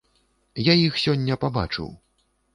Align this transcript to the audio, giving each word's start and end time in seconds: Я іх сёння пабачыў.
Я 0.67 0.73
іх 0.85 0.97
сёння 1.03 1.39
пабачыў. 1.45 1.95